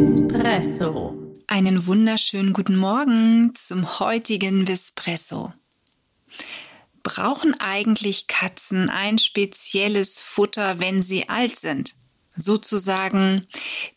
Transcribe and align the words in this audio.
Vespresso. 0.00 1.14
Einen 1.46 1.86
wunderschönen 1.86 2.54
guten 2.54 2.76
Morgen 2.76 3.52
zum 3.54 3.98
heutigen 3.98 4.66
Vespresso. 4.66 5.52
Brauchen 7.02 7.54
eigentlich 7.60 8.26
Katzen 8.26 8.88
ein 8.88 9.18
spezielles 9.18 10.22
Futter, 10.22 10.78
wenn 10.78 11.02
sie 11.02 11.28
alt 11.28 11.58
sind? 11.58 11.96
Sozusagen 12.34 13.46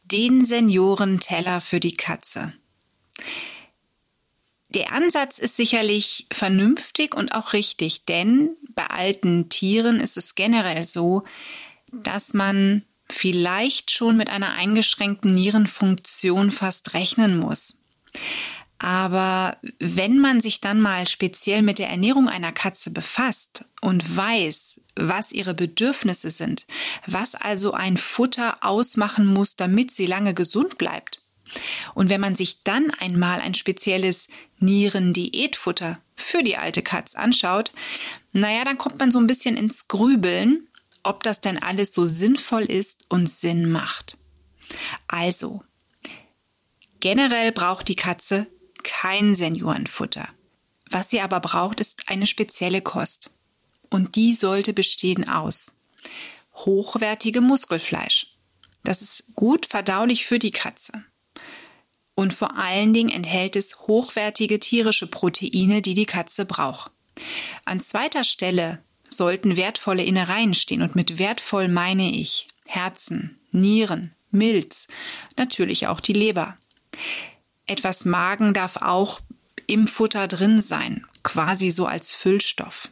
den 0.03 0.43
Seniorenteller 0.43 1.61
für 1.61 1.79
die 1.79 1.95
Katze. 1.95 2.51
Der 4.71 4.91
Ansatz 4.91 5.37
ist 5.37 5.55
sicherlich 5.55 6.27
vernünftig 6.33 7.15
und 7.15 7.33
auch 7.33 7.53
richtig, 7.53 8.03
denn 8.03 8.57
bei 8.75 8.87
alten 8.87 9.47
Tieren 9.47 10.01
ist 10.01 10.17
es 10.17 10.35
generell 10.35 10.85
so, 10.85 11.23
dass 11.93 12.33
man 12.33 12.83
vielleicht 13.13 13.91
schon 13.91 14.17
mit 14.17 14.29
einer 14.29 14.53
eingeschränkten 14.53 15.33
Nierenfunktion 15.33 16.51
fast 16.51 16.93
rechnen 16.93 17.37
muss. 17.37 17.77
Aber 18.79 19.57
wenn 19.79 20.19
man 20.19 20.41
sich 20.41 20.59
dann 20.59 20.81
mal 20.81 21.07
speziell 21.07 21.61
mit 21.61 21.79
der 21.79 21.89
Ernährung 21.89 22.27
einer 22.27 22.51
Katze 22.51 22.91
befasst 22.91 23.63
und 23.79 24.17
weiß, 24.17 24.81
was 24.95 25.31
ihre 25.31 25.53
Bedürfnisse 25.53 26.31
sind, 26.31 26.67
was 27.07 27.33
also 27.35 27.71
ein 27.71 27.95
Futter 27.97 28.57
ausmachen 28.61 29.25
muss, 29.25 29.55
damit 29.55 29.91
sie 29.91 30.05
lange 30.05 30.33
gesund 30.33 30.77
bleibt, 30.77 31.21
und 31.93 32.09
wenn 32.09 32.21
man 32.21 32.35
sich 32.35 32.63
dann 32.63 32.91
einmal 32.99 33.39
ein 33.39 33.53
spezielles 33.53 34.27
Nierendiätfutter 34.59 35.99
für 36.15 36.43
die 36.43 36.57
alte 36.57 36.81
Katz 36.81 37.15
anschaut, 37.15 37.71
naja, 38.31 38.65
dann 38.65 38.77
kommt 38.77 38.99
man 38.99 39.11
so 39.11 39.19
ein 39.19 39.27
bisschen 39.27 39.55
ins 39.55 39.87
Grübeln 39.87 40.67
ob 41.03 41.23
das 41.23 41.41
denn 41.41 41.61
alles 41.61 41.93
so 41.93 42.07
sinnvoll 42.07 42.63
ist 42.63 43.05
und 43.09 43.29
Sinn 43.29 43.69
macht. 43.69 44.17
Also, 45.07 45.61
generell 46.99 47.51
braucht 47.51 47.87
die 47.87 47.95
Katze 47.95 48.47
kein 48.83 49.35
Seniorenfutter. 49.35 50.27
Was 50.89 51.09
sie 51.09 51.21
aber 51.21 51.39
braucht, 51.39 51.79
ist 51.79 52.09
eine 52.09 52.27
spezielle 52.27 52.81
Kost. 52.81 53.31
Und 53.89 54.15
die 54.15 54.33
sollte 54.33 54.73
bestehen 54.73 55.27
aus 55.27 55.73
hochwertige 56.55 57.41
Muskelfleisch. 57.41 58.27
Das 58.83 59.01
ist 59.01 59.35
gut 59.35 59.65
verdaulich 59.65 60.25
für 60.25 60.39
die 60.39 60.51
Katze. 60.51 61.03
Und 62.15 62.33
vor 62.33 62.57
allen 62.57 62.93
Dingen 62.93 63.09
enthält 63.09 63.55
es 63.55 63.79
hochwertige 63.87 64.59
tierische 64.59 65.07
Proteine, 65.07 65.81
die 65.81 65.95
die 65.95 66.05
Katze 66.05 66.45
braucht. 66.45 66.91
An 67.65 67.79
zweiter 67.79 68.23
Stelle 68.23 68.83
sollten 69.17 69.55
wertvolle 69.55 70.03
Innereien 70.03 70.53
stehen. 70.53 70.81
Und 70.81 70.95
mit 70.95 71.17
wertvoll 71.17 71.67
meine 71.67 72.09
ich 72.09 72.47
Herzen, 72.67 73.39
Nieren, 73.51 74.13
Milz, 74.31 74.87
natürlich 75.37 75.87
auch 75.87 75.99
die 75.99 76.13
Leber. 76.13 76.55
Etwas 77.65 78.05
Magen 78.05 78.53
darf 78.53 78.77
auch 78.77 79.21
im 79.67 79.87
Futter 79.87 80.27
drin 80.27 80.61
sein, 80.61 81.05
quasi 81.23 81.71
so 81.71 81.85
als 81.85 82.13
Füllstoff. 82.13 82.89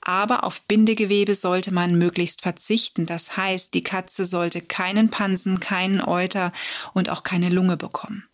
Aber 0.00 0.44
auf 0.44 0.62
Bindegewebe 0.62 1.34
sollte 1.34 1.72
man 1.72 1.96
möglichst 1.96 2.42
verzichten. 2.42 3.06
Das 3.06 3.36
heißt, 3.36 3.74
die 3.74 3.84
Katze 3.84 4.26
sollte 4.26 4.60
keinen 4.60 5.10
Pansen, 5.10 5.60
keinen 5.60 6.00
Euter 6.00 6.52
und 6.94 7.08
auch 7.10 7.22
keine 7.22 7.48
Lunge 7.48 7.76
bekommen. 7.76 8.24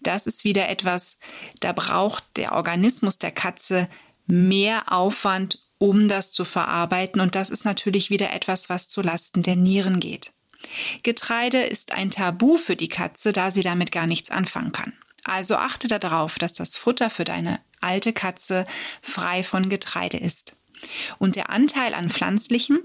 Das 0.00 0.26
ist 0.26 0.44
wieder 0.44 0.68
etwas, 0.68 1.18
da 1.60 1.72
braucht 1.72 2.24
der 2.36 2.52
Organismus 2.52 3.18
der 3.18 3.32
Katze 3.32 3.88
mehr 4.26 4.92
Aufwand, 4.92 5.62
um 5.78 6.08
das 6.08 6.32
zu 6.32 6.44
verarbeiten. 6.44 7.20
Und 7.20 7.34
das 7.34 7.50
ist 7.50 7.64
natürlich 7.64 8.10
wieder 8.10 8.32
etwas, 8.32 8.68
was 8.68 8.88
zu 8.88 9.00
Lasten 9.00 9.42
der 9.42 9.56
Nieren 9.56 10.00
geht. 10.00 10.32
Getreide 11.02 11.62
ist 11.62 11.92
ein 11.92 12.10
Tabu 12.10 12.56
für 12.56 12.76
die 12.76 12.88
Katze, 12.88 13.32
da 13.32 13.50
sie 13.50 13.62
damit 13.62 13.92
gar 13.92 14.06
nichts 14.06 14.30
anfangen 14.30 14.72
kann. 14.72 14.92
Also 15.24 15.56
achte 15.56 15.88
darauf, 15.88 16.38
dass 16.38 16.52
das 16.52 16.76
Futter 16.76 17.10
für 17.10 17.24
deine 17.24 17.60
alte 17.80 18.12
Katze 18.12 18.66
frei 19.02 19.44
von 19.44 19.68
Getreide 19.68 20.16
ist. 20.16 20.56
Und 21.18 21.36
der 21.36 21.50
Anteil 21.50 21.94
an 21.94 22.10
pflanzlichem, 22.10 22.80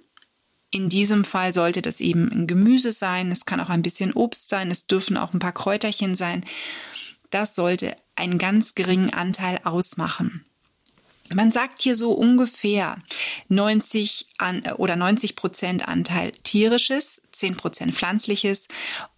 in 0.71 0.89
diesem 0.89 1.23
Fall 1.23 1.53
sollte 1.53 1.81
das 1.81 1.99
eben 1.99 2.31
ein 2.31 2.47
Gemüse 2.47 2.91
sein, 2.91 3.31
es 3.31 3.45
kann 3.45 3.59
auch 3.59 3.69
ein 3.69 3.83
bisschen 3.83 4.13
Obst 4.13 4.49
sein, 4.49 4.71
es 4.71 4.87
dürfen 4.87 5.17
auch 5.17 5.33
ein 5.33 5.39
paar 5.39 5.51
Kräuterchen 5.51 6.15
sein. 6.15 6.43
Das 7.29 7.55
sollte 7.55 7.95
einen 8.15 8.39
ganz 8.39 8.73
geringen 8.75 9.11
Anteil 9.11 9.59
ausmachen. 9.63 10.45
Man 11.29 11.51
sagt 11.51 11.81
hier 11.81 11.95
so 11.95 12.11
ungefähr 12.11 12.97
90 13.47 14.27
an, 14.37 14.61
oder 14.77 14.95
90 14.95 15.35
Prozent 15.35 15.87
Anteil 15.87 16.31
tierisches, 16.31 17.21
10 17.31 17.55
Prozent 17.57 17.93
pflanzliches 17.93 18.67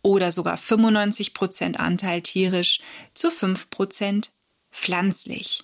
oder 0.01 0.31
sogar 0.31 0.57
95 0.57 1.33
Prozent 1.33 1.79
Anteil 1.79 2.21
tierisch 2.21 2.79
zu 3.13 3.31
5 3.31 3.69
Prozent 3.69 4.31
pflanzlich. 4.71 5.63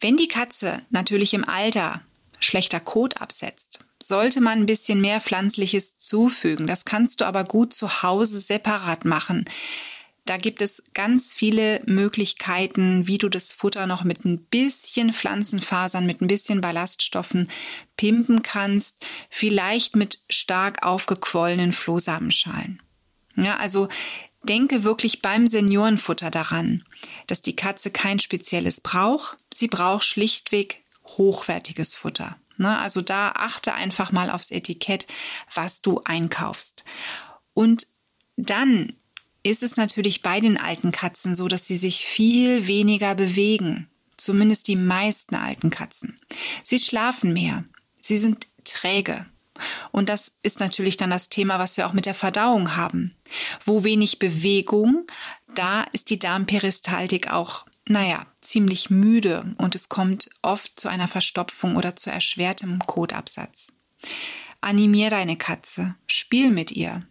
Wenn 0.00 0.16
die 0.16 0.28
Katze 0.28 0.82
natürlich 0.90 1.34
im 1.34 1.48
Alter 1.48 2.02
schlechter 2.38 2.80
Kot 2.80 3.20
absetzt, 3.20 3.80
sollte 4.02 4.40
man 4.40 4.60
ein 4.60 4.66
bisschen 4.66 5.00
mehr 5.00 5.20
Pflanzliches 5.20 5.98
zufügen. 5.98 6.66
Das 6.66 6.84
kannst 6.84 7.20
du 7.20 7.24
aber 7.24 7.44
gut 7.44 7.72
zu 7.72 8.02
Hause 8.02 8.40
separat 8.40 9.04
machen. 9.04 9.46
Da 10.26 10.36
gibt 10.36 10.60
es 10.60 10.82
ganz 10.92 11.34
viele 11.34 11.80
Möglichkeiten, 11.86 13.06
wie 13.06 13.16
du 13.16 13.28
das 13.28 13.52
Futter 13.52 13.86
noch 13.86 14.02
mit 14.02 14.24
ein 14.24 14.44
bisschen 14.44 15.12
Pflanzenfasern, 15.12 16.04
mit 16.04 16.20
ein 16.20 16.26
bisschen 16.26 16.60
Ballaststoffen 16.60 17.48
pimpen 17.96 18.42
kannst, 18.42 19.06
vielleicht 19.30 19.94
mit 19.94 20.18
stark 20.28 20.84
aufgequollenen 20.84 21.72
Flohsamenschalen. 21.72 22.82
Ja, 23.36 23.56
also 23.58 23.88
denke 24.42 24.82
wirklich 24.82 25.22
beim 25.22 25.46
Seniorenfutter 25.46 26.32
daran, 26.32 26.84
dass 27.28 27.40
die 27.40 27.56
Katze 27.56 27.92
kein 27.92 28.18
spezielles 28.18 28.80
braucht. 28.80 29.36
Sie 29.54 29.68
braucht 29.68 30.04
schlichtweg 30.04 30.82
hochwertiges 31.06 31.94
Futter. 31.94 32.36
Ne, 32.58 32.76
also 32.78 33.00
da 33.00 33.32
achte 33.36 33.74
einfach 33.74 34.12
mal 34.12 34.30
aufs 34.30 34.50
Etikett, 34.50 35.06
was 35.54 35.82
du 35.82 36.00
einkaufst. 36.04 36.84
Und 37.52 37.86
dann 38.36 38.94
ist 39.50 39.62
es 39.62 39.76
natürlich 39.76 40.22
bei 40.22 40.40
den 40.40 40.56
alten 40.58 40.92
Katzen 40.92 41.34
so, 41.34 41.48
dass 41.48 41.66
sie 41.66 41.76
sich 41.76 42.04
viel 42.06 42.66
weniger 42.66 43.14
bewegen. 43.14 43.88
Zumindest 44.16 44.68
die 44.68 44.76
meisten 44.76 45.34
alten 45.34 45.70
Katzen. 45.70 46.14
Sie 46.64 46.78
schlafen 46.78 47.32
mehr. 47.32 47.64
Sie 48.00 48.18
sind 48.18 48.46
träge. 48.64 49.26
Und 49.90 50.08
das 50.08 50.32
ist 50.42 50.60
natürlich 50.60 50.96
dann 50.96 51.10
das 51.10 51.28
Thema, 51.28 51.58
was 51.58 51.76
wir 51.76 51.86
auch 51.86 51.92
mit 51.92 52.06
der 52.06 52.14
Verdauung 52.14 52.76
haben. 52.76 53.14
Wo 53.64 53.84
wenig 53.84 54.18
Bewegung, 54.18 55.06
da 55.54 55.82
ist 55.92 56.10
die 56.10 56.18
Darmperistaltik 56.18 57.32
auch, 57.32 57.66
naja, 57.88 58.26
ziemlich 58.40 58.90
müde 58.90 59.54
und 59.58 59.74
es 59.74 59.88
kommt 59.88 60.30
oft 60.42 60.78
zu 60.78 60.88
einer 60.88 61.08
Verstopfung 61.08 61.76
oder 61.76 61.96
zu 61.96 62.10
erschwertem 62.10 62.80
Kotabsatz. 62.80 63.72
Animier 64.60 65.10
deine 65.10 65.36
Katze, 65.36 65.94
spiel 66.06 66.50
mit 66.50 66.72
ihr. 66.72 67.06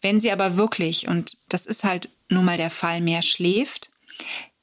Wenn 0.00 0.20
sie 0.20 0.30
aber 0.30 0.56
wirklich, 0.56 1.08
und 1.08 1.36
das 1.48 1.66
ist 1.66 1.84
halt 1.84 2.10
nun 2.28 2.44
mal 2.44 2.56
der 2.56 2.70
Fall, 2.70 3.00
mehr 3.00 3.22
schläft, 3.22 3.90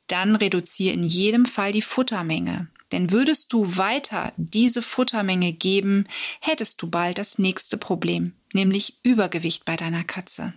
dann 0.08 0.36
reduziere 0.36 0.94
in 0.94 1.04
jedem 1.04 1.46
Fall 1.46 1.72
die 1.72 1.82
Futtermenge. 1.82 2.68
Denn 2.92 3.12
würdest 3.12 3.52
du 3.52 3.78
weiter 3.78 4.32
diese 4.38 4.82
Futtermenge 4.82 5.52
geben, 5.52 6.06
hättest 6.40 6.82
du 6.82 6.90
bald 6.90 7.18
das 7.18 7.40
nächste 7.40 7.78
Problem, 7.78 8.34
nämlich 8.54 8.98
Übergewicht 9.04 9.66
bei 9.66 9.76
deiner 9.76 10.04
Katze. 10.04 10.54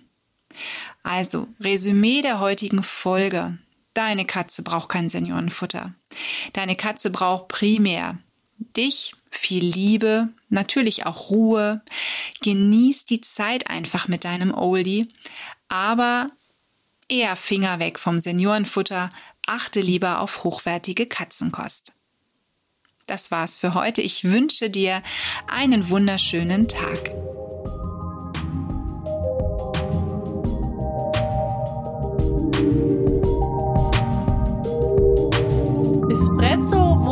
Also, 1.02 1.48
Resümee 1.60 2.22
der 2.22 2.40
heutigen 2.40 2.82
Folge. 2.82 3.58
Deine 3.94 4.24
Katze 4.24 4.62
braucht 4.62 4.90
kein 4.90 5.08
Seniorenfutter. 5.08 5.94
Deine 6.52 6.76
Katze 6.76 7.10
braucht 7.10 7.48
primär 7.48 8.18
dich, 8.58 9.14
viel 9.30 9.64
Liebe, 9.64 10.28
natürlich 10.48 11.06
auch 11.06 11.30
Ruhe. 11.30 11.82
Genieß 12.42 13.06
die 13.06 13.20
Zeit 13.20 13.70
einfach 13.70 14.08
mit 14.08 14.24
deinem 14.24 14.54
Oldie, 14.54 15.08
aber 15.68 16.26
eher 17.08 17.36
Finger 17.36 17.78
weg 17.78 17.98
vom 17.98 18.20
Seniorenfutter, 18.20 19.08
achte 19.46 19.80
lieber 19.80 20.20
auf 20.20 20.44
hochwertige 20.44 21.06
Katzenkost. 21.06 21.92
Das 23.06 23.30
war's 23.30 23.58
für 23.58 23.72
heute. 23.72 24.02
Ich 24.02 24.24
wünsche 24.24 24.68
dir 24.68 25.02
einen 25.46 25.88
wunderschönen 25.88 26.68
Tag. 26.68 27.10